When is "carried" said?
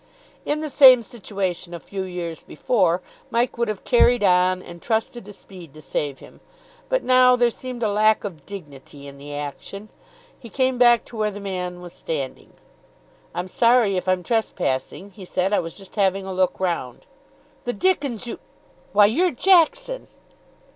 3.83-4.23